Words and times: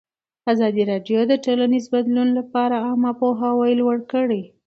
ازادي 0.51 0.83
راډیو 0.91 1.19
د 1.27 1.33
ټولنیز 1.45 1.85
بدلون 1.93 2.29
لپاره 2.39 2.75
عامه 2.85 3.11
پوهاوي 3.19 3.71
لوړ 3.81 3.97
کړی. 4.11 4.41